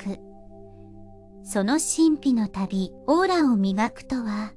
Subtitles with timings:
[0.00, 0.30] く
[1.42, 4.52] その神秘の旅、オーラを磨くとは、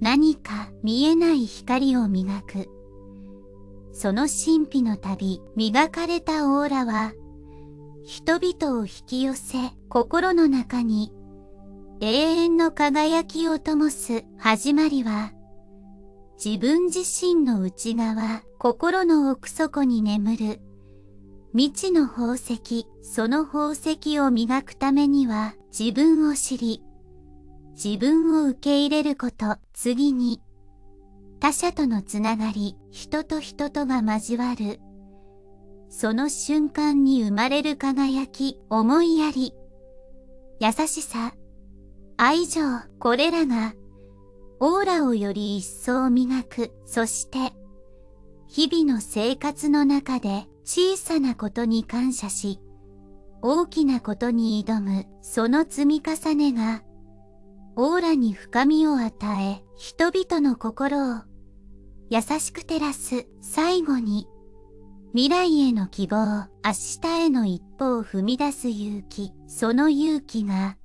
[0.00, 2.68] 何か見えない光を磨く。
[3.92, 7.12] その神秘の旅、磨かれたオーラは、
[8.04, 9.58] 人々を引き寄せ、
[9.88, 11.12] 心の中に
[12.00, 15.32] 永遠の輝きを灯す始まりは、
[16.44, 20.60] 自分自身の内側、心の奥底に眠る
[21.56, 26.82] 未知の宝石、その宝石を磨くためには自分を知り、
[27.82, 30.42] 自分を受け入れること、次に、
[31.40, 34.80] 他者とのつながり、人と人とが交わる、
[35.88, 39.54] その瞬間に生まれる輝き、思いやり、
[40.60, 41.32] 優しさ、
[42.18, 42.60] 愛情、
[42.98, 43.72] これらが、
[44.60, 47.54] オーラをより一層磨く、そして、
[48.48, 52.60] 日々の生活の中で小さなことに感謝し、
[53.42, 56.82] 大きなことに挑む、その積み重ねが、
[57.76, 61.22] オーラに深みを与え、人々の心を
[62.08, 64.26] 優しく照らす最後に、
[65.12, 70.76] 未来への希望、明日への一歩を踏み出す勇気、その勇気が、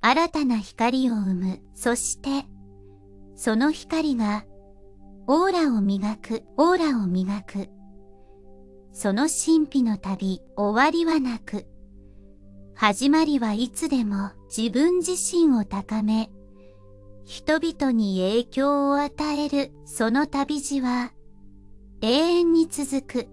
[0.00, 1.60] 新たな光を生む。
[1.74, 2.46] そして、
[3.36, 4.44] その光が、
[5.34, 7.70] オーラを磨く、オーラを磨く。
[8.92, 11.64] その神秘の旅、終わりはなく、
[12.74, 16.28] 始まりはいつでも自分自身を高め、
[17.24, 21.14] 人々に影響を与えるその旅路は
[22.02, 23.28] 永遠に続く